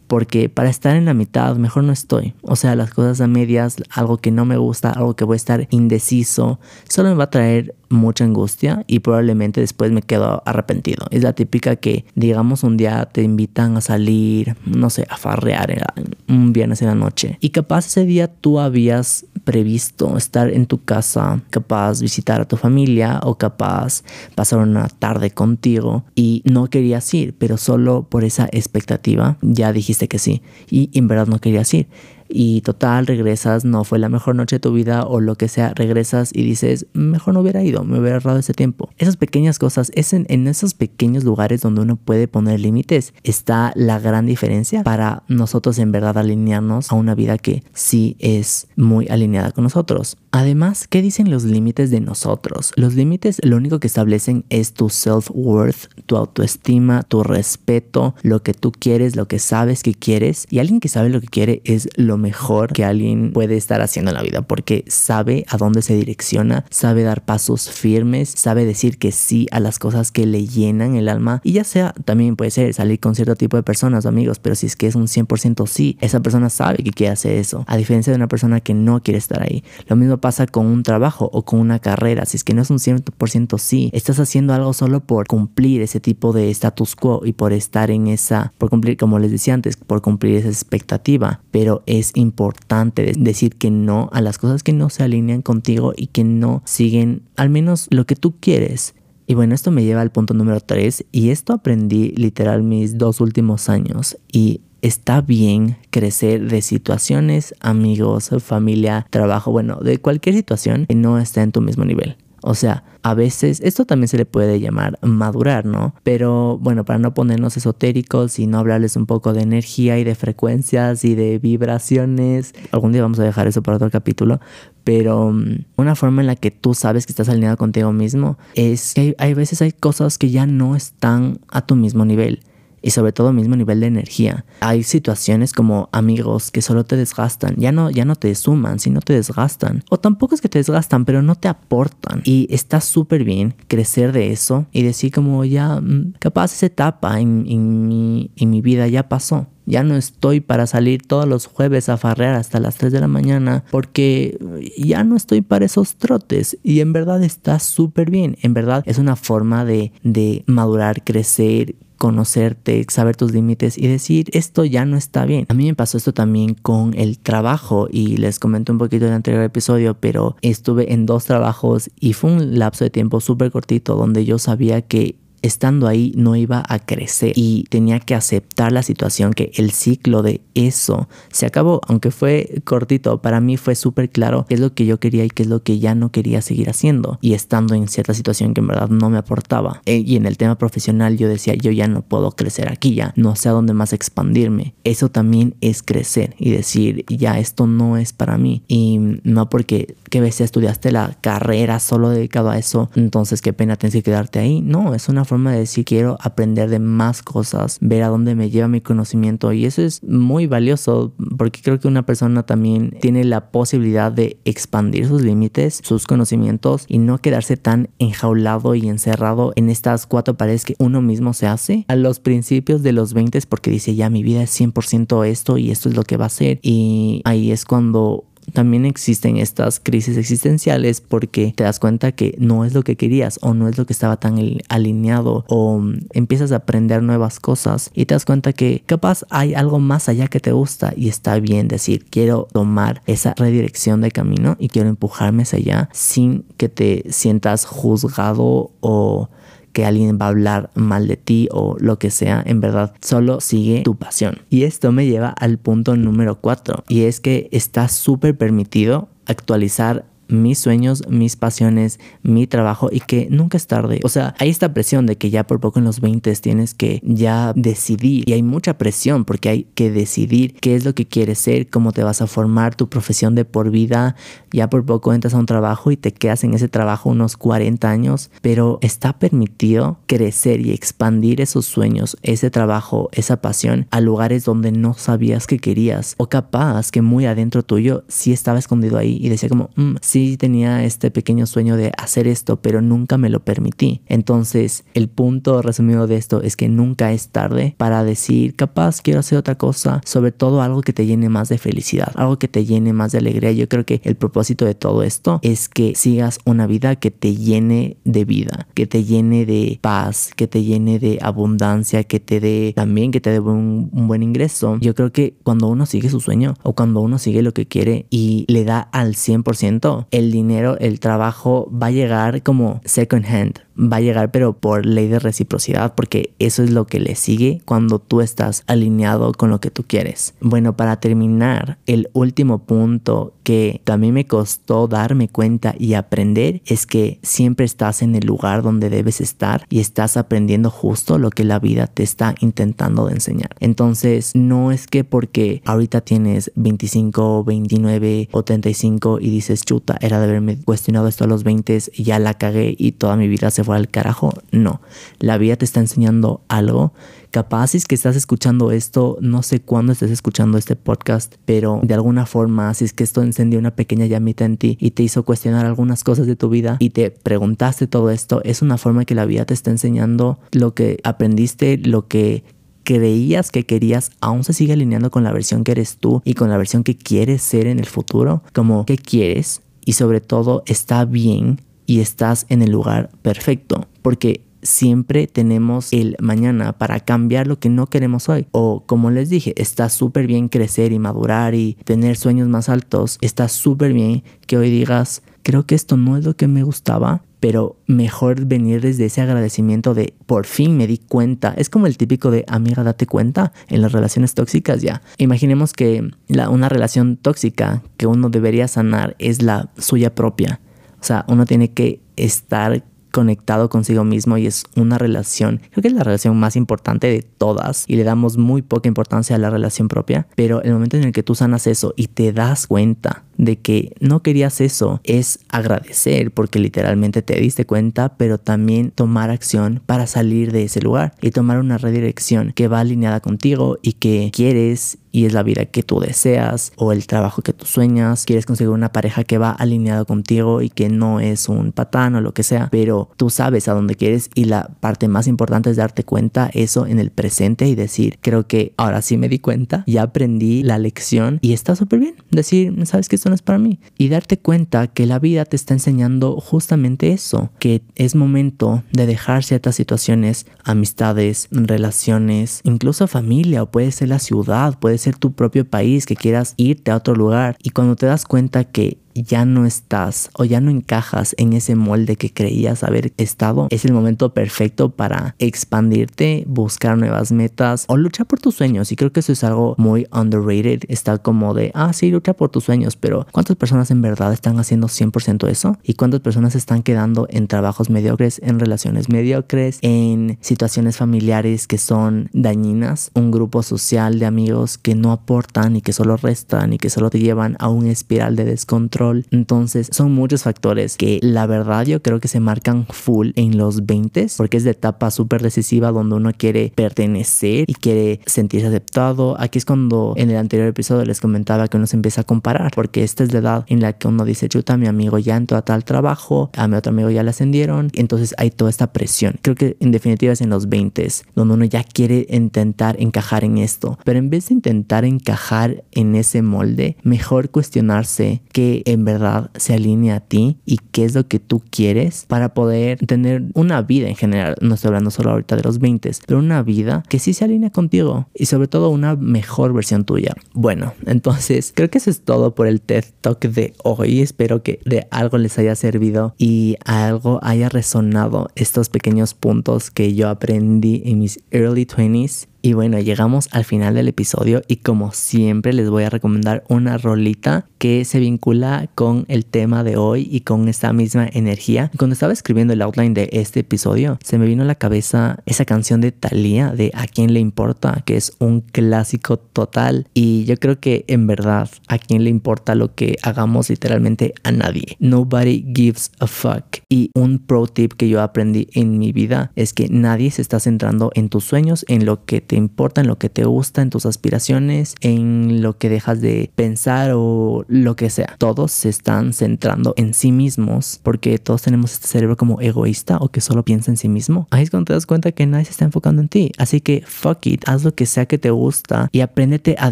porque 0.07 0.49
para 0.49 0.69
estar 0.69 0.95
en 0.95 1.05
la 1.05 1.13
mitad 1.13 1.55
mejor 1.57 1.83
no 1.83 1.91
estoy. 1.91 2.33
O 2.41 2.55
sea, 2.55 2.75
las 2.75 2.93
cosas 2.93 3.21
a 3.21 3.27
medias, 3.27 3.75
algo 3.89 4.17
que 4.17 4.31
no 4.31 4.45
me 4.45 4.57
gusta, 4.57 4.89
algo 4.89 5.15
que 5.15 5.25
voy 5.25 5.35
a 5.35 5.37
estar 5.37 5.67
indeciso, 5.69 6.59
solo 6.89 7.09
me 7.09 7.15
va 7.15 7.25
a 7.25 7.29
traer 7.29 7.75
mucha 7.89 8.23
angustia 8.23 8.83
y 8.87 8.99
probablemente 8.99 9.61
después 9.61 9.91
me 9.91 10.01
quedo 10.01 10.41
arrepentido. 10.45 11.07
Es 11.11 11.23
la 11.23 11.33
típica 11.33 11.75
que, 11.75 12.05
digamos, 12.15 12.63
un 12.63 12.77
día 12.77 13.09
te 13.11 13.23
invitan 13.23 13.77
a 13.77 13.81
salir, 13.81 14.55
no 14.65 14.89
sé, 14.89 15.05
a 15.09 15.17
farrear 15.17 15.93
un 16.27 16.53
viernes 16.53 16.81
en 16.81 16.87
la 16.87 16.95
noche. 16.95 17.37
Y 17.41 17.49
capaz 17.49 17.87
ese 17.87 18.05
día 18.05 18.27
tú 18.27 18.59
habías 18.59 19.25
previsto 19.43 20.17
estar 20.17 20.49
en 20.49 20.65
tu 20.65 20.83
casa, 20.83 21.41
capaz 21.49 22.01
visitar 22.01 22.41
a 22.41 22.47
tu 22.47 22.57
familia 22.57 23.19
o 23.23 23.37
capaz 23.37 24.03
pasar 24.35 24.59
una 24.59 24.87
tarde 24.87 25.31
contigo 25.31 26.03
y 26.15 26.41
no 26.45 26.69
querías 26.69 27.13
ir, 27.13 27.35
pero 27.37 27.57
solo 27.57 28.03
por 28.09 28.23
esa 28.23 28.49
expectativa 28.51 29.37
ya 29.41 29.71
dijiste 29.71 30.07
que 30.07 30.19
sí. 30.19 30.41
Y 30.69 30.89
en 30.93 31.07
verdad 31.07 31.27
no 31.27 31.39
querías 31.39 31.73
ir 31.73 31.87
y 32.29 32.61
total 32.61 33.07
regresas, 33.07 33.65
no 33.65 33.83
fue 33.83 33.99
la 33.99 34.09
mejor 34.09 34.35
noche 34.35 34.57
de 34.57 34.59
tu 34.59 34.73
vida 34.73 35.05
o 35.05 35.19
lo 35.19 35.35
que 35.35 35.47
sea, 35.47 35.73
regresas 35.75 36.31
y 36.33 36.43
dices, 36.43 36.87
mejor 36.93 37.33
no 37.33 37.41
hubiera 37.41 37.63
ido, 37.63 37.83
me 37.83 37.99
hubiera 37.99 38.15
ahorrado 38.17 38.39
ese 38.39 38.53
tiempo. 38.53 38.89
Esas 38.97 39.17
pequeñas 39.17 39.59
cosas, 39.59 39.91
es 39.95 40.13
en, 40.13 40.25
en 40.29 40.47
esos 40.47 40.73
pequeños 40.73 41.23
lugares 41.23 41.61
donde 41.61 41.81
uno 41.81 41.95
puede 41.95 42.27
poner 42.27 42.59
límites, 42.59 43.13
está 43.23 43.71
la 43.75 43.99
gran 43.99 44.25
diferencia 44.25 44.83
para 44.83 45.23
nosotros 45.27 45.79
en 45.79 45.91
verdad 45.91 46.17
alinearnos 46.17 46.91
a 46.91 46.95
una 46.95 47.15
vida 47.15 47.37
que 47.37 47.63
sí 47.73 48.15
es 48.19 48.67
muy 48.75 49.07
alineada 49.07 49.51
con 49.51 49.63
nosotros. 49.63 50.17
Además, 50.37 50.87
¿qué 50.87 51.01
dicen 51.01 51.31
los 51.31 51.45
límites 51.45 51.89
de 51.89 51.99
nosotros? 51.99 52.71
Los 52.75 52.93
límites 52.93 53.41
lo 53.41 53.57
único 53.57 53.79
que 53.79 53.87
establecen 53.87 54.45
es 54.51 54.73
tu 54.73 54.85
self-worth, 54.85 55.89
tu 56.05 56.15
autoestima, 56.15 57.01
tu 57.01 57.23
respeto, 57.23 58.13
lo 58.21 58.43
que 58.43 58.53
tú 58.53 58.71
quieres, 58.71 59.15
lo 59.15 59.27
que 59.27 59.39
sabes 59.39 59.81
que 59.81 59.95
quieres. 59.95 60.45
Y 60.51 60.59
alguien 60.59 60.79
que 60.79 60.89
sabe 60.89 61.09
lo 61.09 61.21
que 61.21 61.27
quiere 61.27 61.63
es 61.65 61.89
lo 61.95 62.19
mejor 62.19 62.71
que 62.71 62.85
alguien 62.85 63.33
puede 63.33 63.57
estar 63.57 63.81
haciendo 63.81 64.11
en 64.11 64.15
la 64.17 64.21
vida 64.21 64.43
porque 64.43 64.85
sabe 64.87 65.43
a 65.49 65.57
dónde 65.57 65.81
se 65.81 65.95
direcciona, 65.95 66.65
sabe 66.69 67.01
dar 67.01 67.25
pasos 67.25 67.71
firmes, 67.71 68.29
sabe 68.29 68.65
decir 68.65 68.99
que 68.99 69.11
sí 69.11 69.47
a 69.49 69.59
las 69.59 69.79
cosas 69.79 70.11
que 70.11 70.27
le 70.27 70.45
llenan 70.45 70.95
el 70.95 71.09
alma. 71.09 71.41
Y 71.43 71.53
ya 71.53 71.63
sea, 71.63 71.95
también 72.05 72.35
puede 72.35 72.51
ser 72.51 72.75
salir 72.75 72.99
con 72.99 73.15
cierto 73.15 73.35
tipo 73.35 73.57
de 73.57 73.63
personas 73.63 74.05
amigos, 74.05 74.37
pero 74.37 74.53
si 74.53 74.67
es 74.67 74.75
que 74.75 74.85
es 74.85 74.93
un 74.93 75.07
100% 75.07 75.65
sí, 75.65 75.97
esa 75.99 76.19
persona 76.19 76.51
sabe 76.51 76.83
que 76.83 76.91
quiere 76.91 77.13
hacer 77.13 77.31
eso, 77.31 77.65
a 77.65 77.75
diferencia 77.75 78.13
de 78.13 78.17
una 78.17 78.27
persona 78.27 78.59
que 78.59 78.75
no 78.75 79.01
quiere 79.01 79.17
estar 79.17 79.41
ahí. 79.41 79.63
Lo 79.87 79.95
mismo 79.95 80.19
pasa 80.19 80.26
con 80.51 80.65
un 80.65 80.83
trabajo 80.83 81.29
o 81.33 81.43
con 81.43 81.59
una 81.59 81.79
carrera. 81.79 82.25
Si 82.25 82.37
es 82.37 82.43
que 82.43 82.53
no 82.53 82.61
es 82.61 82.69
un 82.69 82.77
100% 82.77 83.57
sí, 83.57 83.89
estás 83.93 84.19
haciendo 84.19 84.53
algo 84.53 84.73
solo 84.73 84.99
por 84.99 85.27
cumplir 85.27 85.81
ese 85.81 85.99
tipo 85.99 86.33
de 86.33 86.49
status 86.51 86.95
quo 86.95 87.21
y 87.25 87.33
por 87.33 87.53
estar 87.53 87.91
en 87.91 88.07
esa, 88.07 88.53
por 88.57 88.69
cumplir, 88.69 88.97
como 88.97 89.19
les 89.19 89.31
decía 89.31 89.53
antes, 89.53 89.77
por 89.77 90.01
cumplir 90.01 90.35
esa 90.35 90.49
expectativa. 90.49 91.41
Pero 91.51 91.83
es 91.85 92.11
importante 92.15 93.13
decir 93.17 93.55
que 93.55 93.71
no 93.71 94.09
a 94.11 94.21
las 94.21 94.37
cosas 94.37 94.63
que 94.63 94.73
no 94.73 94.89
se 94.89 95.03
alinean 95.03 95.41
contigo 95.41 95.93
y 95.95 96.07
que 96.07 96.23
no 96.23 96.61
siguen 96.65 97.23
al 97.35 97.49
menos 97.49 97.87
lo 97.89 98.05
que 98.05 98.15
tú 98.15 98.35
quieres. 98.39 98.93
Y 99.29 99.33
bueno, 99.33 99.53
esto 99.53 99.71
me 99.71 99.83
lleva 99.83 100.01
al 100.01 100.11
punto 100.11 100.33
número 100.33 100.61
3 100.61 101.05
y 101.11 101.31
esto 101.31 101.51
aprendí 101.51 102.11
literal 102.11 102.63
mis 102.63 102.97
dos 102.97 103.19
últimos 103.19 103.67
años 103.67 104.17
y 104.31 104.61
está 104.81 105.21
bien 105.21 105.77
crecer 105.89 106.49
de 106.49 106.61
situaciones, 106.61 107.55
amigos, 107.59 108.29
familia, 108.39 109.07
trabajo, 109.09 109.51
bueno, 109.51 109.77
de 109.77 109.97
cualquier 109.99 110.35
situación 110.35 110.85
que 110.87 110.95
no 110.95 111.19
está 111.19 111.43
en 111.43 111.51
tu 111.51 111.61
mismo 111.61 111.85
nivel. 111.85 112.17
O 112.41 112.53
sea, 112.53 112.83
a 113.01 113.13
veces 113.13 113.59
esto 113.61 113.85
también 113.85 114.07
se 114.07 114.17
le 114.17 114.25
puede 114.25 114.59
llamar 114.59 114.99
madurar, 115.01 115.65
¿no? 115.65 115.95
Pero 116.03 116.57
bueno, 116.59 116.85
para 116.85 116.99
no 116.99 117.13
ponernos 117.13 117.57
esotéricos 117.57 118.37
y 118.39 118.47
no 118.47 118.59
hablarles 118.59 118.95
un 118.95 119.05
poco 119.05 119.33
de 119.33 119.41
energía 119.41 119.97
y 119.97 120.03
de 120.03 120.13
frecuencias 120.13 121.03
y 121.03 121.15
de 121.15 121.39
vibraciones, 121.39 122.53
algún 122.71 122.91
día 122.91 123.01
vamos 123.01 123.19
a 123.19 123.23
dejar 123.23 123.47
eso 123.47 123.63
para 123.63 123.77
otro 123.77 123.89
capítulo, 123.89 124.39
pero 124.83 125.31
mm, 125.31 125.65
una 125.77 125.95
forma 125.95 126.21
en 126.21 126.27
la 126.27 126.35
que 126.35 126.51
tú 126.51 126.73
sabes 126.73 127.05
que 127.05 127.11
estás 127.11 127.27
alineado 127.27 127.57
contigo 127.57 127.91
mismo 127.91 128.37
es 128.53 128.93
que 128.93 129.01
hay, 129.01 129.15
hay 129.17 129.33
veces 129.33 129.61
hay 129.61 129.71
cosas 129.71 130.17
que 130.17 130.29
ya 130.29 130.45
no 130.45 130.75
están 130.75 131.39
a 131.49 131.65
tu 131.65 131.75
mismo 131.75 132.05
nivel 132.05 132.41
y 132.81 132.91
sobre 132.91 133.11
todo 133.11 133.33
mismo 133.33 133.55
nivel 133.55 133.79
de 133.79 133.87
energía. 133.87 134.45
Hay 134.59 134.83
situaciones 134.83 135.53
como 135.53 135.89
amigos 135.91 136.51
que 136.51 136.61
solo 136.61 136.85
te 136.85 136.95
desgastan, 136.95 137.55
ya 137.57 137.71
no, 137.71 137.89
ya 137.89 138.05
no 138.05 138.15
te 138.15 138.33
suman, 138.35 138.79
sino 138.79 139.01
te 139.01 139.13
desgastan. 139.13 139.83
O 139.89 139.97
tampoco 139.97 140.35
es 140.35 140.41
que 140.41 140.49
te 140.49 140.59
desgastan, 140.59 141.05
pero 141.05 141.21
no 141.21 141.35
te 141.35 141.47
aportan. 141.47 142.21
Y 142.23 142.47
está 142.49 142.81
súper 142.81 143.23
bien 143.23 143.55
crecer 143.67 144.11
de 144.11 144.31
eso 144.31 144.65
y 144.71 144.83
decir 144.83 145.11
como 145.11 145.43
ya, 145.45 145.79
mm, 145.81 146.13
capaz 146.19 146.53
esa 146.53 146.67
etapa 146.67 147.19
en, 147.19 147.45
en, 147.47 147.87
mi, 147.87 148.31
en 148.35 148.49
mi 148.49 148.61
vida 148.61 148.87
ya 148.87 149.09
pasó. 149.09 149.47
Ya 149.65 149.83
no 149.83 149.97
estoy 149.97 150.39
para 150.39 150.65
salir 150.65 151.01
todos 151.05 151.27
los 151.27 151.45
jueves 151.45 151.89
a 151.89 151.97
farrear 151.97 152.35
hasta 152.35 152.61
las 152.61 152.77
3 152.77 152.93
de 152.93 153.01
la 153.01 153.09
mañana 153.09 153.65
porque 153.69 154.39
ya 154.77 155.03
no 155.03 155.17
estoy 155.17 155.41
para 155.41 155.65
esos 155.65 155.97
trotes. 155.97 156.57
Y 156.63 156.79
en 156.79 156.93
verdad 156.93 157.21
está 157.21 157.59
súper 157.59 158.09
bien. 158.09 158.37
En 158.41 158.53
verdad 158.53 158.81
es 158.85 158.97
una 158.97 159.17
forma 159.17 159.65
de, 159.65 159.91
de 160.03 160.45
madurar, 160.47 161.03
crecer, 161.03 161.75
conocerte, 161.97 162.85
saber 162.89 163.15
tus 163.15 163.33
límites 163.33 163.77
y 163.77 163.87
decir 163.87 164.29
esto 164.33 164.65
ya 164.65 164.85
no 164.85 164.97
está 164.97 165.25
bien. 165.25 165.45
A 165.49 165.53
mí 165.53 165.65
me 165.65 165.75
pasó 165.75 165.97
esto 165.97 166.13
también 166.13 166.53
con 166.53 166.93
el 166.93 167.19
trabajo 167.19 167.87
y 167.91 168.17
les 168.17 168.39
comenté 168.39 168.71
un 168.71 168.77
poquito 168.77 169.05
en 169.05 169.11
el 169.11 169.15
anterior 169.17 169.43
episodio, 169.43 169.95
pero 169.99 170.35
estuve 170.41 170.93
en 170.93 171.05
dos 171.05 171.25
trabajos 171.25 171.89
y 171.99 172.13
fue 172.13 172.31
un 172.31 172.59
lapso 172.59 172.83
de 172.83 172.89
tiempo 172.89 173.19
súper 173.19 173.51
cortito 173.51 173.95
donde 173.95 174.25
yo 174.25 174.39
sabía 174.39 174.81
que 174.81 175.15
estando 175.41 175.87
ahí 175.87 176.13
no 176.15 176.35
iba 176.35 176.63
a 176.67 176.79
crecer 176.79 177.33
y 177.35 177.65
tenía 177.69 177.99
que 177.99 178.15
aceptar 178.15 178.71
la 178.71 178.83
situación 178.83 179.33
que 179.33 179.51
el 179.55 179.71
ciclo 179.71 180.21
de 180.21 180.41
eso 180.53 181.07
se 181.31 181.45
acabó, 181.45 181.81
aunque 181.87 182.11
fue 182.11 182.61
cortito, 182.63 183.21
para 183.21 183.39
mí 183.41 183.57
fue 183.57 183.75
súper 183.75 184.09
claro 184.09 184.45
qué 184.47 184.55
es 184.55 184.59
lo 184.59 184.73
que 184.73 184.85
yo 184.85 184.99
quería 184.99 185.25
y 185.25 185.29
qué 185.29 185.43
es 185.43 185.49
lo 185.49 185.63
que 185.63 185.79
ya 185.79 185.95
no 185.95 186.11
quería 186.11 186.41
seguir 186.41 186.69
haciendo 186.69 187.19
y 187.21 187.33
estando 187.33 187.75
en 187.75 187.87
cierta 187.87 188.13
situación 188.13 188.53
que 188.53 188.61
en 188.61 188.67
verdad 188.67 188.89
no 188.89 189.09
me 189.09 189.17
aportaba. 189.17 189.81
E, 189.85 189.97
y 189.97 190.15
en 190.15 190.25
el 190.25 190.37
tema 190.37 190.57
profesional 190.57 191.17
yo 191.17 191.27
decía, 191.27 191.53
yo 191.55 191.71
ya 191.71 191.87
no 191.87 192.01
puedo 192.01 192.31
crecer 192.31 192.69
aquí, 192.69 192.95
ya 192.95 193.13
no 193.15 193.35
sé 193.35 193.49
a 193.49 193.51
dónde 193.51 193.73
más 193.73 193.93
expandirme. 193.93 194.73
Eso 194.83 195.09
también 195.09 195.55
es 195.61 195.83
crecer 195.83 196.35
y 196.37 196.51
decir, 196.51 197.05
ya 197.07 197.39
esto 197.39 197.67
no 197.67 197.97
es 197.97 198.13
para 198.13 198.37
mí 198.37 198.63
y 198.67 198.99
no 199.23 199.49
porque 199.49 199.95
que 200.09 200.21
veces 200.21 200.41
estudiaste 200.41 200.91
la 200.91 201.17
carrera 201.21 201.79
solo 201.79 202.09
dedicado 202.09 202.49
a 202.49 202.57
eso, 202.57 202.89
entonces 202.95 203.41
qué 203.41 203.53
pena 203.53 203.75
tienes 203.75 203.93
que 203.93 204.03
quedarte 204.03 204.39
ahí. 204.39 204.61
No, 204.61 204.93
es 204.93 205.09
una 205.09 205.25
forma 205.27 205.51
de 205.51 205.59
decir 205.59 205.85
quiero 205.85 206.17
aprender 206.21 206.69
de 206.69 206.79
más 206.79 207.21
cosas, 207.21 207.77
ver 207.81 208.03
a 208.03 208.07
dónde 208.07 208.35
me 208.35 208.49
lleva 208.49 208.67
mi 208.67 208.81
conocimiento 208.81 209.53
y 209.53 209.65
eso 209.65 209.83
es 209.83 210.03
muy 210.03 210.47
valioso 210.47 211.13
porque 211.37 211.61
creo 211.61 211.79
que 211.79 211.87
una 211.87 212.05
persona 212.05 212.43
también 212.43 212.97
tiene 212.99 213.23
la 213.23 213.51
posibilidad 213.51 214.11
de 214.11 214.39
expandir 214.45 215.07
sus 215.07 215.21
límites, 215.21 215.81
sus 215.83 216.07
conocimientos 216.07 216.85
y 216.87 216.97
no 216.97 217.19
quedarse 217.19 217.55
tan 217.57 217.89
enjaulado 217.99 218.73
y 218.75 218.87
encerrado 218.87 219.53
en 219.55 219.69
estas 219.69 220.07
cuatro 220.07 220.35
paredes 220.35 220.65
que 220.65 220.75
uno 220.79 221.01
mismo 221.01 221.33
se 221.33 221.47
hace. 221.47 221.85
A 221.87 221.95
los 221.95 222.19
principios 222.19 222.81
de 222.81 222.93
los 222.93 223.13
20 223.13 223.27
porque 223.47 223.69
dice 223.69 223.93
ya 223.95 224.09
mi 224.09 224.23
vida 224.23 224.41
es 224.41 224.59
100% 224.59 225.25
esto 225.25 225.57
y 225.57 225.71
esto 225.71 225.89
es 225.89 225.95
lo 225.95 226.03
que 226.03 226.17
va 226.17 226.25
a 226.25 226.29
ser 226.29 226.59
y 226.61 227.21
ahí 227.25 227.51
es 227.51 227.65
cuando 227.65 228.25
también 228.53 228.85
existen 228.85 229.37
estas 229.37 229.79
crisis 229.79 230.17
existenciales 230.17 231.01
porque 231.01 231.53
te 231.55 231.63
das 231.63 231.79
cuenta 231.79 232.11
que 232.11 232.35
no 232.39 232.65
es 232.65 232.73
lo 232.73 232.83
que 232.83 232.95
querías 232.95 233.39
o 233.41 233.53
no 233.53 233.67
es 233.67 233.77
lo 233.77 233.85
que 233.85 233.93
estaba 233.93 234.17
tan 234.17 234.37
alineado 234.69 235.45
o 235.47 235.79
mm, 235.79 236.07
empiezas 236.13 236.51
a 236.51 236.57
aprender 236.57 237.03
nuevas 237.03 237.39
cosas 237.39 237.91
y 237.93 238.05
te 238.05 238.15
das 238.15 238.25
cuenta 238.25 238.53
que 238.53 238.83
capaz 238.85 239.25
hay 239.29 239.53
algo 239.53 239.79
más 239.79 240.09
allá 240.09 240.27
que 240.27 240.39
te 240.39 240.51
gusta 240.51 240.93
y 240.95 241.09
está 241.09 241.39
bien 241.39 241.67
decir 241.67 242.05
quiero 242.09 242.47
tomar 242.51 243.01
esa 243.05 243.33
redirección 243.37 244.01
de 244.01 244.11
camino 244.11 244.55
y 244.59 244.69
quiero 244.69 244.89
empujarme 244.89 245.43
hacia 245.43 245.59
allá 245.59 245.89
sin 245.93 246.45
que 246.57 246.69
te 246.69 247.05
sientas 247.09 247.65
juzgado 247.65 248.71
o 248.79 249.29
que 249.77 249.85
alguien 249.85 250.17
va 250.19 250.25
a 250.25 250.29
hablar 250.29 250.71
mal 250.73 251.07
de 251.07 251.17
ti 251.17 251.49
o 251.51 251.75
lo 251.77 251.99
que 251.99 252.09
sea, 252.09 252.41
en 252.43 252.61
verdad, 252.61 252.95
solo 252.99 253.41
sigue 253.41 253.83
tu 253.83 253.93
pasión. 253.93 254.39
Y 254.49 254.63
esto 254.63 254.91
me 254.91 255.05
lleva 255.05 255.29
al 255.29 255.59
punto 255.59 255.95
número 255.95 256.41
4 256.41 256.85
y 256.87 257.01
es 257.01 257.19
que 257.19 257.47
está 257.51 257.87
súper 257.87 258.35
permitido 258.35 259.07
actualizar 259.27 260.05
mis 260.27 260.59
sueños, 260.59 261.03
mis 261.09 261.35
pasiones, 261.35 261.99
mi 262.23 262.47
trabajo 262.47 262.89
y 262.91 262.99
que 262.99 263.27
nunca 263.29 263.57
es 263.57 263.67
tarde. 263.67 263.99
O 264.03 264.09
sea, 264.09 264.35
hay 264.39 264.49
esta 264.49 264.73
presión 264.73 265.05
de 265.05 265.17
que 265.17 265.29
ya 265.29 265.45
por 265.45 265.59
poco 265.59 265.79
en 265.79 265.85
los 265.85 266.01
20 266.01 266.33
tienes 266.35 266.73
que 266.73 267.01
ya 267.03 267.53
decidir 267.55 268.27
y 268.27 268.33
hay 268.33 268.43
mucha 268.43 268.77
presión 268.77 269.25
porque 269.25 269.49
hay 269.49 269.63
que 269.75 269.91
decidir 269.91 270.55
qué 270.59 270.75
es 270.75 270.85
lo 270.85 270.93
que 270.93 271.05
quieres 271.05 271.39
ser, 271.39 271.69
cómo 271.69 271.91
te 271.91 272.03
vas 272.03 272.21
a 272.21 272.27
formar, 272.27 272.75
tu 272.75 272.89
profesión 272.89 273.35
de 273.35 273.45
por 273.45 273.71
vida. 273.71 274.15
Ya 274.51 274.69
por 274.69 274.85
poco 274.85 275.13
entras 275.13 275.33
a 275.33 275.37
un 275.37 275.45
trabajo 275.45 275.91
y 275.91 275.97
te 275.97 276.11
quedas 276.13 276.43
en 276.43 276.53
ese 276.53 276.67
trabajo 276.67 277.09
unos 277.09 277.37
40 277.37 277.89
años, 277.89 278.31
pero 278.41 278.79
está 278.81 279.19
permitido 279.19 279.99
crecer 280.07 280.61
y 280.61 280.71
expandir 280.71 281.41
esos 281.41 281.65
sueños, 281.65 282.17
ese 282.21 282.49
trabajo, 282.49 283.09
esa 283.11 283.41
pasión 283.41 283.87
a 283.91 284.01
lugares 284.01 284.45
donde 284.45 284.71
no 284.71 284.93
sabías 284.93 285.47
que 285.47 285.59
querías 285.59 286.15
o 286.17 286.27
capaz 286.27 286.91
que 286.91 287.01
muy 287.01 287.25
adentro 287.25 287.63
tuyo 287.63 288.03
sí 288.07 288.31
estaba 288.33 288.59
escondido 288.59 288.97
ahí 288.97 289.17
y 289.21 289.29
decía 289.29 289.49
como, 289.49 289.69
mm, 289.75 289.95
tenía 290.37 290.83
este 290.83 291.11
pequeño 291.11 291.45
sueño 291.45 291.77
de 291.77 291.91
hacer 291.97 292.27
esto, 292.27 292.57
pero 292.57 292.81
nunca 292.81 293.17
me 293.17 293.29
lo 293.29 293.39
permití. 293.41 294.01
Entonces, 294.07 294.83
el 294.93 295.07
punto 295.09 295.61
resumido 295.61 296.07
de 296.07 296.17
esto 296.17 296.41
es 296.41 296.55
que 296.55 296.69
nunca 296.69 297.11
es 297.11 297.29
tarde 297.29 297.75
para 297.77 298.03
decir, 298.03 298.55
capaz 298.55 299.01
quiero 299.01 299.19
hacer 299.19 299.37
otra 299.37 299.55
cosa, 299.55 300.01
sobre 300.05 300.31
todo 300.31 300.61
algo 300.61 300.81
que 300.81 300.93
te 300.93 301.05
llene 301.05 301.29
más 301.29 301.49
de 301.49 301.57
felicidad, 301.57 302.11
algo 302.15 302.39
que 302.39 302.47
te 302.47 302.65
llene 302.65 302.93
más 302.93 303.11
de 303.11 303.19
alegría. 303.19 303.51
Yo 303.51 303.69
creo 303.69 303.85
que 303.85 304.01
el 304.03 304.15
propósito 304.15 304.65
de 304.65 304.75
todo 304.75 305.03
esto 305.03 305.39
es 305.43 305.69
que 305.69 305.95
sigas 305.95 306.39
una 306.45 306.67
vida 306.67 306.95
que 306.95 307.11
te 307.11 307.35
llene 307.35 307.97
de 308.03 308.25
vida, 308.25 308.67
que 308.73 308.87
te 308.87 309.03
llene 309.03 309.45
de 309.45 309.79
paz, 309.81 310.31
que 310.35 310.47
te 310.47 310.63
llene 310.63 310.99
de 310.99 311.19
abundancia, 311.21 312.03
que 312.03 312.19
te 312.19 312.39
dé 312.39 312.73
también 312.75 313.11
que 313.11 313.21
te 313.21 313.29
dé 313.29 313.39
un, 313.39 313.89
un 313.91 314.07
buen 314.07 314.23
ingreso. 314.23 314.77
Yo 314.81 314.95
creo 314.95 315.11
que 315.11 315.35
cuando 315.43 315.67
uno 315.67 315.85
sigue 315.85 316.09
su 316.09 316.19
sueño 316.19 316.55
o 316.63 316.73
cuando 316.73 317.01
uno 317.01 317.17
sigue 317.17 317.41
lo 317.41 317.53
que 317.53 317.67
quiere 317.67 318.05
y 318.09 318.45
le 318.47 318.63
da 318.63 318.79
al 318.79 319.13
100%, 319.13 320.06
el 320.11 320.31
dinero, 320.31 320.77
el 320.79 320.99
trabajo 320.99 321.69
va 321.71 321.87
a 321.87 321.91
llegar 321.91 322.43
como 322.43 322.81
second 322.85 323.25
hand, 323.25 323.59
va 323.77 323.97
a 323.97 324.01
llegar 324.01 324.31
pero 324.31 324.53
por 324.53 324.85
ley 324.85 325.07
de 325.07 325.19
reciprocidad 325.19 325.93
porque 325.95 326.33
eso 326.39 326.63
es 326.63 326.71
lo 326.71 326.87
que 326.87 326.99
le 326.99 327.15
sigue 327.15 327.61
cuando 327.65 327.99
tú 327.99 328.21
estás 328.21 328.63
alineado 328.67 329.31
con 329.33 329.49
lo 329.49 329.59
que 329.59 329.71
tú 329.71 329.83
quieres. 329.85 330.33
Bueno, 330.41 330.75
para 330.75 330.99
terminar, 330.99 331.77
el 331.85 332.09
último 332.13 332.59
punto 332.59 333.33
que 333.43 333.81
también 333.83 334.13
me 334.13 334.25
costó 334.25 334.87
darme 334.87 335.29
cuenta 335.29 335.75
y 335.77 335.93
aprender 335.93 336.61
es 336.65 336.85
que 336.85 337.19
siempre 337.23 337.65
estás 337.65 338.01
en 338.01 338.15
el 338.15 338.25
lugar 338.25 338.61
donde 338.61 338.89
debes 338.89 339.21
estar 339.21 339.65
y 339.69 339.79
estás 339.79 340.17
aprendiendo 340.17 340.69
justo 340.69 341.17
lo 341.17 341.29
que 341.29 341.43
la 341.43 341.59
vida 341.59 341.87
te 341.87 342.03
está 342.03 342.35
intentando 342.41 343.05
de 343.05 343.13
enseñar. 343.13 343.55
Entonces, 343.59 344.31
no 344.35 344.71
es 344.71 344.87
que 344.87 345.03
porque 345.03 345.61
ahorita 345.65 346.01
tienes 346.01 346.51
25, 346.55 347.43
29 347.43 348.29
o 348.31 348.43
35 348.43 349.19
y 349.21 349.29
dices, 349.29 349.63
chuta, 349.63 349.97
era 350.01 350.19
de 350.19 350.25
haberme 350.25 350.57
cuestionado 350.57 351.07
esto 351.07 351.23
a 351.23 351.27
los 351.27 351.43
20 351.43 351.67
y 351.93 352.03
ya 352.03 352.19
la 352.19 352.35
cagué 352.35 352.75
y 352.77 352.93
toda 352.93 353.15
mi 353.17 353.27
vida 353.27 353.51
se 353.51 353.63
al 353.73 353.89
carajo. 353.89 354.33
No, 354.51 354.81
la 355.19 355.37
vida 355.37 355.55
te 355.55 355.65
está 355.65 355.79
enseñando 355.79 356.41
algo 356.47 356.93
Capaz 357.31 357.75
es 357.75 357.85
que 357.85 357.95
estás 357.95 358.15
escuchando 358.15 358.71
esto, 358.71 359.17
no 359.21 359.43
sé 359.43 359.59
cuándo 359.59 359.91
estés 359.91 360.11
escuchando 360.11 360.57
este 360.57 360.75
podcast, 360.75 361.35
pero 361.45 361.81
de 361.83 361.93
alguna 361.93 362.25
forma, 362.25 362.73
si 362.73 362.85
es 362.85 362.93
que 362.93 363.03
esto 363.03 363.21
encendió 363.21 363.59
una 363.59 363.75
pequeña 363.75 364.05
llamita 364.05 364.45
en 364.45 364.57
ti 364.57 364.77
y 364.79 364.91
te 364.91 365.03
hizo 365.03 365.23
cuestionar 365.23 365.65
algunas 365.65 366.03
cosas 366.03 366.25
de 366.25 366.35
tu 366.35 366.49
vida 366.49 366.77
y 366.79 366.91
te 366.91 367.11
preguntaste 367.11 367.85
todo 367.85 368.11
esto, 368.11 368.41
es 368.43 368.61
una 368.61 368.77
forma 368.77 369.05
que 369.05 369.13
la 369.13 369.25
vida 369.25 369.45
te 369.45 369.53
está 369.53 369.71
enseñando 369.71 370.39
lo 370.51 370.73
que 370.73 370.99
aprendiste, 371.03 371.77
lo 371.77 372.07
que 372.07 372.43
creías 372.83 373.51
que 373.51 373.65
querías 373.65 374.11
aún 374.21 374.45
se 374.45 374.53
sigue 374.53 374.73
alineando 374.73 375.11
con 375.11 375.23
la 375.23 375.33
versión 375.33 375.65
que 375.65 375.73
eres 375.73 375.97
tú 375.97 376.21
y 376.23 376.33
con 376.35 376.49
la 376.49 376.57
versión 376.57 376.83
que 376.83 376.97
quieres 376.97 377.41
ser 377.41 377.67
en 377.67 377.79
el 377.79 377.85
futuro, 377.85 378.41
como 378.53 378.85
qué 378.85 378.97
quieres 378.97 379.61
y 379.83 379.93
sobre 379.93 380.21
todo 380.21 380.63
está 380.65 381.03
bien 381.03 381.59
y 381.87 382.01
estás 382.01 382.45
en 382.49 382.61
el 382.61 382.71
lugar 382.71 383.09
perfecto, 383.23 383.87
porque 384.03 384.41
siempre 384.61 385.27
tenemos 385.27 385.93
el 385.93 386.15
mañana 386.19 386.73
para 386.73 386.99
cambiar 386.99 387.47
lo 387.47 387.59
que 387.59 387.69
no 387.69 387.87
queremos 387.87 388.29
hoy. 388.29 388.47
O 388.51 388.83
como 388.85 389.09
les 389.09 389.29
dije, 389.29 389.53
está 389.55 389.89
súper 389.89 390.27
bien 390.27 390.49
crecer 390.49 390.91
y 390.91 390.99
madurar 390.99 391.55
y 391.55 391.77
tener 391.85 392.17
sueños 392.17 392.47
más 392.49 392.69
altos. 392.69 393.17
Está 393.21 393.47
súper 393.47 393.93
bien 393.93 394.23
que 394.45 394.57
hoy 394.57 394.69
digas, 394.69 395.23
creo 395.41 395.65
que 395.65 395.75
esto 395.75 395.97
no 395.97 396.17
es 396.17 396.25
lo 396.25 396.35
que 396.35 396.47
me 396.47 396.63
gustaba, 396.63 397.23
pero 397.39 397.77
mejor 397.85 398.45
venir 398.45 398.81
desde 398.81 399.05
ese 399.05 399.21
agradecimiento 399.21 399.93
de 399.93 400.13
por 400.25 400.45
fin 400.45 400.75
me 400.75 400.87
di 400.87 400.97
cuenta. 400.97 401.53
Es 401.55 401.69
como 401.69 401.87
el 401.87 401.97
típico 401.97 402.31
de 402.31 402.43
amiga, 402.47 402.83
date 402.83 403.05
cuenta 403.05 403.53
en 403.69 403.81
las 403.81 403.91
relaciones 403.91 404.33
tóxicas 404.33 404.81
ya. 404.81 405.01
Imaginemos 405.17 405.73
que 405.73 406.09
una 406.49 406.69
relación 406.69 407.15
tóxica 407.15 407.83
que 407.95 408.07
uno 408.07 408.29
debería 408.29 408.67
sanar 408.67 409.15
es 409.19 409.41
la 409.41 409.69
suya 409.77 410.13
propia. 410.15 410.59
Sea, 411.07 411.23
uno 411.29 411.45
tiene 411.45 411.71
que 411.71 412.01
estar 412.17 412.83
conectado 413.11 413.69
consigo 413.69 414.03
mismo 414.03 414.37
y 414.37 414.45
es 414.45 414.65
una 414.75 414.97
relación, 414.97 415.61
creo 415.71 415.81
que 415.81 415.87
es 415.87 415.93
la 415.93 416.03
relación 416.03 416.37
más 416.37 416.57
importante 416.57 417.07
de 417.07 417.21
todas 417.21 417.85
y 417.87 417.95
le 417.95 418.03
damos 418.03 418.37
muy 418.37 418.61
poca 418.61 418.89
importancia 418.89 419.37
a 419.37 419.39
la 419.39 419.49
relación 419.49 419.87
propia, 419.87 420.27
pero 420.35 420.61
el 420.63 420.73
momento 420.73 420.97
en 420.97 421.05
el 421.05 421.13
que 421.13 421.23
tú 421.23 421.33
sanas 421.33 421.65
eso 421.65 421.93
y 421.95 422.07
te 422.07 422.33
das 422.33 422.67
cuenta 422.67 423.23
de 423.37 423.57
que 423.59 423.93
no 423.99 424.21
querías 424.21 424.61
eso 424.61 424.99
es 425.03 425.39
agradecer 425.49 426.31
porque 426.31 426.59
literalmente 426.59 427.21
te 427.21 427.39
diste 427.39 427.65
cuenta, 427.65 428.17
pero 428.17 428.37
también 428.37 428.91
tomar 428.91 429.29
acción 429.29 429.81
para 429.85 430.07
salir 430.07 430.51
de 430.51 430.63
ese 430.63 430.81
lugar 430.81 431.15
y 431.21 431.31
tomar 431.31 431.59
una 431.59 431.77
redirección 431.77 432.51
que 432.51 432.67
va 432.67 432.81
alineada 432.81 433.19
contigo 433.21 433.77
y 433.81 433.93
que 433.93 434.29
quieres 434.33 434.97
y 435.17 435.25
es 435.25 435.33
la 435.33 435.41
vida 435.41 435.65
que 435.65 435.81
tú 435.81 435.99
deseas 435.99 436.71
o 436.75 436.91
el 436.91 437.07
trabajo 437.07 437.41
que 437.41 437.51
tú 437.51 437.65
sueñas, 437.65 438.23
quieres 438.25 438.45
conseguir 438.45 438.69
una 438.69 438.91
pareja 438.91 439.23
que 439.23 439.39
va 439.39 439.49
alineado 439.49 440.05
contigo 440.05 440.61
y 440.61 440.69
que 440.69 440.89
no 440.89 441.19
es 441.19 441.49
un 441.49 441.71
patán 441.71 442.13
o 442.13 442.21
lo 442.21 442.35
que 442.35 442.43
sea, 442.43 442.67
pero 442.69 443.09
tú 443.17 443.31
sabes 443.31 443.67
a 443.67 443.73
dónde 443.73 443.95
quieres 443.95 444.29
y 444.35 444.45
la 444.45 444.69
parte 444.79 445.07
más 445.07 445.25
importante 445.25 445.71
es 445.71 445.77
darte 445.77 446.03
cuenta 446.03 446.51
eso 446.53 446.85
en 446.85 446.99
el 446.99 447.09
presente 447.09 447.67
y 447.67 447.73
decir, 447.73 448.19
creo 448.21 448.45
que 448.45 448.73
ahora 448.77 449.01
sí 449.01 449.17
me 449.17 449.27
di 449.27 449.39
cuenta, 449.39 449.83
ya 449.87 450.03
aprendí 450.03 450.61
la 450.61 450.77
lección 450.77 451.39
y 451.41 451.53
está 451.53 451.75
súper 451.75 451.99
bien. 451.99 452.15
Decir, 452.29 452.75
sabes 452.85 453.09
que 453.09 453.15
esto 453.15 453.29
no 453.29 453.35
es 453.35 453.41
para 453.41 453.57
mí 453.57 453.79
y 453.97 454.09
darte 454.09 454.37
cuenta 454.37 454.85
que 454.85 455.07
la 455.07 455.17
vida 455.17 455.45
te 455.45 455.55
está 455.55 455.73
enseñando 455.73 456.39
justamente 456.39 457.11
eso, 457.11 457.49
que 457.57 457.81
es 457.95 458.13
momento 458.13 458.83
de 458.91 459.07
dejar 459.07 459.43
ciertas 459.43 459.75
situaciones, 459.75 460.45
amistades, 460.63 461.47
relaciones, 461.49 462.61
incluso 462.63 463.07
familia 463.07 463.63
o 463.63 463.71
puede 463.71 463.91
ser 463.91 464.09
la 464.09 464.19
ciudad, 464.19 464.77
puede 464.77 464.99
ser 464.99 465.06
tu 465.13 465.33
propio 465.33 465.65
país, 465.65 466.05
que 466.05 466.15
quieras 466.15 466.53
irte 466.57 466.91
a 466.91 466.97
otro 466.97 467.15
lugar. 467.15 467.57
Y 467.63 467.71
cuando 467.71 467.95
te 467.95 468.05
das 468.05 468.25
cuenta 468.25 468.63
que 468.63 468.97
ya 469.23 469.45
no 469.45 469.65
estás 469.65 470.29
o 470.33 470.45
ya 470.45 470.61
no 470.61 470.71
encajas 470.71 471.35
en 471.37 471.53
ese 471.53 471.75
molde 471.75 472.15
que 472.15 472.31
creías 472.31 472.83
haber 472.83 473.13
estado, 473.17 473.67
es 473.69 473.85
el 473.85 473.93
momento 473.93 474.33
perfecto 474.33 474.89
para 474.89 475.35
expandirte, 475.39 476.43
buscar 476.47 476.97
nuevas 476.97 477.31
metas 477.31 477.85
o 477.87 477.97
luchar 477.97 478.25
por 478.25 478.39
tus 478.39 478.55
sueños. 478.55 478.91
Y 478.91 478.95
creo 478.95 479.11
que 479.11 479.21
eso 479.21 479.31
es 479.31 479.43
algo 479.43 479.75
muy 479.77 480.07
underrated. 480.11 480.81
Está 480.87 481.17
como 481.17 481.53
de, 481.53 481.71
ah, 481.73 481.93
sí, 481.93 482.11
lucha 482.11 482.33
por 482.33 482.49
tus 482.49 482.65
sueños, 482.65 482.95
pero 482.95 483.25
¿cuántas 483.31 483.55
personas 483.55 483.91
en 483.91 484.01
verdad 484.01 484.33
están 484.33 484.59
haciendo 484.59 484.87
100% 484.87 485.47
eso? 485.49 485.77
¿Y 485.83 485.93
cuántas 485.95 486.21
personas 486.21 486.55
están 486.55 486.83
quedando 486.83 487.27
en 487.29 487.47
trabajos 487.47 487.89
mediocres, 487.89 488.39
en 488.43 488.59
relaciones 488.59 489.09
mediocres, 489.09 489.79
en 489.81 490.37
situaciones 490.41 490.97
familiares 490.97 491.67
que 491.67 491.77
son 491.77 492.29
dañinas? 492.33 493.11
Un 493.13 493.31
grupo 493.31 493.63
social 493.63 494.19
de 494.19 494.25
amigos 494.25 494.77
que 494.77 494.95
no 494.95 495.11
aportan 495.11 495.75
y 495.75 495.81
que 495.81 495.93
solo 495.93 496.17
restan 496.17 496.73
y 496.73 496.77
que 496.77 496.89
solo 496.89 497.09
te 497.09 497.19
llevan 497.19 497.55
a 497.59 497.69
un 497.69 497.87
espiral 497.87 498.35
de 498.35 498.45
descontrol 498.45 499.06
entonces 499.31 499.89
son 499.91 500.13
muchos 500.13 500.43
factores 500.43 500.97
que 500.97 501.19
la 501.21 501.45
verdad 501.45 501.85
yo 501.85 502.01
creo 502.01 502.19
que 502.19 502.27
se 502.27 502.39
marcan 502.39 502.85
full 502.87 503.31
en 503.35 503.57
los 503.57 503.85
20 503.85 504.27
porque 504.37 504.57
es 504.57 504.63
de 504.63 504.71
etapa 504.71 505.11
súper 505.11 505.41
decisiva 505.41 505.91
donde 505.91 506.15
uno 506.15 506.31
quiere 506.35 506.71
pertenecer 506.75 507.65
y 507.67 507.73
quiere 507.73 508.19
sentirse 508.25 508.67
aceptado. 508.67 509.39
Aquí 509.39 509.57
es 509.57 509.65
cuando 509.65 510.13
en 510.17 510.29
el 510.29 510.37
anterior 510.37 510.67
episodio 510.67 511.05
les 511.05 511.19
comentaba 511.19 511.67
que 511.67 511.77
uno 511.77 511.87
se 511.87 511.95
empieza 511.95 512.21
a 512.21 512.23
comparar 512.23 512.71
porque 512.75 513.03
esta 513.03 513.23
es 513.23 513.33
la 513.33 513.39
edad 513.39 513.65
en 513.67 513.81
la 513.81 513.93
que 513.93 514.07
uno 514.07 514.25
dice, 514.25 514.49
chuta, 514.49 514.77
mi 514.77 514.87
amigo 514.87 515.17
ya 515.17 515.35
entró 515.35 515.57
a 515.57 515.61
tal 515.63 515.83
trabajo, 515.83 516.51
a 516.55 516.67
mi 516.67 516.75
otro 516.75 516.91
amigo 516.91 517.09
ya 517.09 517.23
le 517.23 517.29
ascendieron. 517.29 517.91
Entonces 517.93 518.33
hay 518.37 518.51
toda 518.51 518.69
esta 518.69 518.93
presión. 518.93 519.35
Creo 519.41 519.55
que 519.55 519.77
en 519.79 519.91
definitiva 519.91 520.33
es 520.33 520.41
en 520.41 520.49
los 520.49 520.69
20 520.69 520.87
donde 521.35 521.53
uno 521.53 521.65
ya 521.65 521.83
quiere 521.83 522.25
intentar 522.29 522.95
encajar 522.99 523.43
en 523.43 523.57
esto. 523.57 523.97
Pero 524.03 524.19
en 524.19 524.29
vez 524.29 524.49
de 524.49 524.55
intentar 524.55 525.05
encajar 525.05 525.83
en 525.91 526.15
ese 526.15 526.41
molde, 526.41 526.97
mejor 527.03 527.49
cuestionarse 527.49 528.41
que 528.51 528.83
en 528.97 529.05
verdad 529.05 529.51
se 529.55 529.73
alinea 529.73 530.15
a 530.15 530.19
ti 530.19 530.57
y 530.65 530.79
qué 530.91 531.05
es 531.05 531.13
lo 531.13 531.27
que 531.27 531.39
tú 531.39 531.61
quieres 531.69 532.25
para 532.27 532.53
poder 532.53 532.97
tener 533.05 533.43
una 533.53 533.81
vida 533.83 534.07
en 534.09 534.15
general. 534.15 534.55
No 534.61 534.75
estoy 534.75 534.89
hablando 534.89 535.11
solo 535.11 535.31
ahorita 535.31 535.55
de 535.55 535.63
los 535.63 535.79
20, 535.79 536.11
pero 536.25 536.39
una 536.39 536.63
vida 536.63 537.03
que 537.09 537.19
sí 537.19 537.33
se 537.33 537.45
alinea 537.45 537.69
contigo 537.69 538.27
y 538.33 538.47
sobre 538.47 538.67
todo 538.67 538.89
una 538.89 539.15
mejor 539.15 539.73
versión 539.73 540.03
tuya. 540.03 540.33
Bueno, 540.53 540.93
entonces 541.05 541.71
creo 541.75 541.89
que 541.89 541.99
eso 541.99 542.09
es 542.09 542.21
todo 542.21 542.55
por 542.55 542.67
el 542.67 542.81
TED 542.81 543.05
Talk 543.21 543.39
de 543.45 543.73
hoy. 543.83 544.21
Espero 544.21 544.63
que 544.63 544.79
de 544.85 545.07
algo 545.11 545.37
les 545.37 545.57
haya 545.59 545.75
servido 545.75 546.33
y 546.37 546.77
algo 546.85 547.39
haya 547.43 547.69
resonado 547.69 548.49
estos 548.55 548.89
pequeños 548.89 549.33
puntos 549.33 549.91
que 549.91 550.15
yo 550.15 550.29
aprendí 550.29 551.03
en 551.05 551.19
mis 551.19 551.39
early 551.51 551.85
20s 551.85 552.47
y 552.67 552.73
bueno, 552.73 552.99
llegamos 552.99 553.47
al 553.53 553.63
final 553.63 553.95
del 553.95 554.09
episodio 554.09 554.61
y 554.67 554.77
como 554.77 555.13
siempre 555.13 555.71
les 555.71 555.89
voy 555.89 556.03
a 556.03 556.09
recomendar 556.09 556.65
una 556.67 556.97
rolita 556.97 557.65
que 557.77 558.03
se 558.03 558.19
vincula 558.19 558.89
con 558.93 559.23
el 559.29 559.45
tema 559.45 559.85
de 559.85 559.95
hoy 559.95 560.27
y 560.29 560.41
con 560.41 560.67
esta 560.67 560.91
misma 560.91 561.29
energía. 561.31 561.91
Cuando 561.97 562.13
estaba 562.13 562.33
escribiendo 562.33 562.73
el 562.73 562.81
outline 562.81 563.13
de 563.13 563.29
este 563.31 563.61
episodio, 563.61 564.19
se 564.21 564.37
me 564.37 564.45
vino 564.45 564.63
a 564.63 564.65
la 564.65 564.75
cabeza 564.75 565.39
esa 565.45 565.63
canción 565.63 566.01
de 566.01 566.11
Thalía 566.11 566.71
de 566.71 566.91
A 566.93 567.07
quién 567.07 567.33
le 567.33 567.39
importa, 567.39 568.03
que 568.05 568.17
es 568.17 568.33
un 568.39 568.59
clásico 568.59 569.37
total 569.37 570.09
y 570.13 570.43
yo 570.43 570.57
creo 570.57 570.77
que 570.81 571.05
en 571.07 571.25
verdad 571.25 571.69
a 571.87 571.97
quién 571.97 572.25
le 572.25 572.29
importa 572.29 572.75
lo 572.75 572.95
que 572.95 573.15
hagamos 573.23 573.69
literalmente 573.69 574.33
a 574.43 574.51
nadie. 574.51 574.97
Nobody 574.99 575.63
gives 575.73 576.11
a 576.19 576.27
fuck. 576.27 576.79
Y 576.89 577.11
un 577.15 577.39
pro 577.39 577.67
tip 577.67 577.93
que 577.93 578.09
yo 578.09 578.21
aprendí 578.21 578.67
en 578.73 578.99
mi 578.99 579.13
vida 579.13 579.53
es 579.55 579.71
que 579.71 579.87
nadie 579.87 580.31
se 580.31 580.41
está 580.41 580.59
centrando 580.59 581.11
en 581.15 581.29
tus 581.29 581.45
sueños, 581.45 581.85
en 581.87 582.05
lo 582.05 582.25
que 582.25 582.41
te 582.41 582.56
importa, 582.57 583.01
en 583.01 583.07
lo 583.07 583.17
que 583.17 583.29
te 583.29 583.45
gusta, 583.45 583.81
en 583.81 583.89
tus 583.89 584.05
aspiraciones, 584.05 584.95
en 585.01 585.61
lo 585.61 585.77
que 585.77 585.89
dejas 585.89 586.21
de 586.21 586.51
pensar 586.55 587.11
o 587.15 587.65
lo 587.67 587.95
que 587.95 588.09
sea. 588.09 588.35
Todos 588.37 588.71
se 588.71 588.89
están 588.89 589.33
centrando 589.33 589.93
en 589.97 590.13
sí 590.13 590.31
mismos 590.31 590.99
porque 591.03 591.37
todos 591.39 591.63
tenemos 591.63 591.93
este 591.93 592.07
cerebro 592.07 592.37
como 592.37 592.61
egoísta 592.61 593.17
o 593.17 593.29
que 593.29 593.41
solo 593.41 593.63
piensa 593.63 593.91
en 593.91 593.97
sí 593.97 594.09
mismo. 594.09 594.47
Ahí 594.51 594.63
es 594.63 594.69
cuando 594.69 594.85
te 594.85 594.93
das 594.93 595.05
cuenta 595.05 595.31
que 595.31 595.45
nadie 595.45 595.65
se 595.65 595.71
está 595.71 595.85
enfocando 595.85 596.21
en 596.21 596.29
ti. 596.29 596.51
Así 596.57 596.81
que 596.81 597.03
fuck 597.05 597.45
it, 597.47 597.67
haz 597.67 597.83
lo 597.83 597.93
que 597.93 598.05
sea 598.05 598.25
que 598.25 598.37
te 598.37 598.51
gusta 598.51 599.09
y 599.11 599.21
apréndete 599.21 599.75
a 599.79 599.91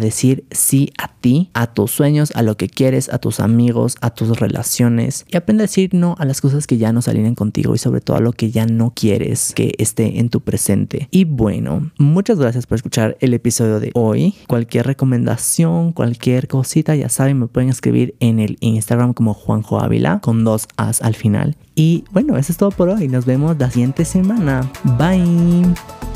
decir 0.00 0.44
sí 0.50 0.92
a 0.98 1.08
ti, 1.08 1.50
a 1.54 1.72
tus 1.72 1.90
sueños, 1.90 2.32
a 2.34 2.42
lo 2.42 2.56
que 2.56 2.68
quieres, 2.68 3.12
a 3.12 3.18
tus 3.18 3.40
amigos, 3.40 3.96
a 4.00 4.10
tus 4.10 4.38
relaciones 4.38 5.26
y 5.28 5.36
aprende 5.36 5.62
a 5.62 5.66
decir 5.66 5.94
no 5.94 6.16
a 6.18 6.24
las 6.24 6.40
cosas 6.40 6.66
que 6.66 6.78
ya 6.78 6.92
no 6.92 7.02
salen 7.02 7.34
contigo 7.34 7.74
y 7.74 7.78
sobre 7.78 8.00
todo 8.00 8.16
a 8.16 8.20
lo 8.20 8.32
que 8.32 8.50
ya 8.50 8.66
no 8.66 8.92
quieres 8.94 9.52
que 9.54 9.74
esté 9.78 10.18
en 10.20 10.28
tu 10.28 10.40
presente. 10.40 11.08
Y 11.10 11.24
bueno, 11.24 11.90
muchas 11.98 12.38
gracias 12.46 12.66
por 12.66 12.76
escuchar 12.76 13.16
el 13.20 13.34
episodio 13.34 13.80
de 13.80 13.90
hoy. 13.94 14.34
Cualquier 14.46 14.86
recomendación, 14.86 15.92
cualquier 15.92 16.46
cosita, 16.46 16.94
ya 16.94 17.08
saben, 17.08 17.40
me 17.40 17.48
pueden 17.48 17.70
escribir 17.70 18.14
en 18.20 18.38
el 18.38 18.56
Instagram 18.60 19.14
como 19.14 19.34
Juanjo 19.34 19.80
Ávila 19.80 20.20
con 20.20 20.44
dos 20.44 20.68
As 20.76 21.02
al 21.02 21.16
final. 21.16 21.56
Y 21.74 22.04
bueno, 22.12 22.36
eso 22.36 22.52
es 22.52 22.58
todo 22.58 22.70
por 22.70 22.88
hoy. 22.88 23.08
Nos 23.08 23.26
vemos 23.26 23.58
la 23.58 23.70
siguiente 23.70 24.04
semana. 24.04 24.70
Bye. 24.96 26.15